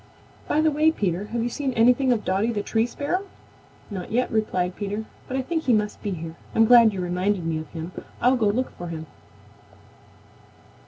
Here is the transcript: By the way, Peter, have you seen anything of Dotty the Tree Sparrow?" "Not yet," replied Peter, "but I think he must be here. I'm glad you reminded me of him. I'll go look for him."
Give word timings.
By 0.47 0.61
the 0.61 0.71
way, 0.71 0.91
Peter, 0.91 1.25
have 1.25 1.43
you 1.43 1.49
seen 1.49 1.73
anything 1.75 2.11
of 2.11 2.25
Dotty 2.25 2.51
the 2.51 2.63
Tree 2.63 2.87
Sparrow?" 2.87 3.27
"Not 3.91 4.11
yet," 4.11 4.31
replied 4.31 4.75
Peter, 4.75 5.05
"but 5.27 5.37
I 5.37 5.43
think 5.43 5.65
he 5.65 5.73
must 5.73 6.01
be 6.01 6.09
here. 6.09 6.35
I'm 6.55 6.65
glad 6.65 6.91
you 6.91 6.99
reminded 7.01 7.45
me 7.45 7.59
of 7.59 7.67
him. 7.69 7.91
I'll 8.19 8.35
go 8.35 8.47
look 8.47 8.71
for 8.75 8.87
him." 8.87 9.05